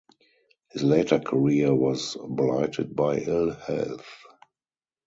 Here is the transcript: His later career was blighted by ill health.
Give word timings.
His 0.71 0.81
later 0.81 1.19
career 1.19 1.75
was 1.75 2.17
blighted 2.27 2.95
by 2.95 3.19
ill 3.19 3.51
health. 3.53 4.09